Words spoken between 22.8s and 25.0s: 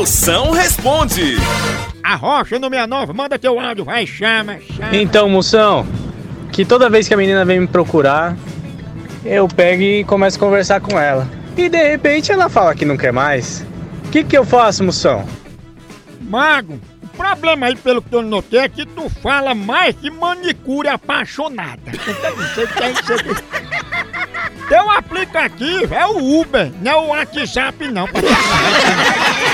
que. Teu